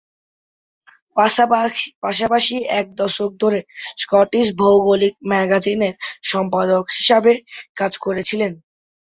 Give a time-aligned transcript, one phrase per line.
[2.03, 3.59] পাশাপাশি এক দশক ধরে
[3.97, 5.95] "স্কটিশ ভৌগোলিক ম্যাগাজিনের"
[6.23, 7.33] সম্পাদক হিসাবে
[7.77, 8.51] কাজ করেছিলেন।